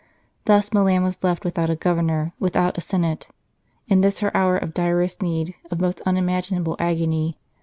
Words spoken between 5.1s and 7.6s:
need, of most unimaginable agony.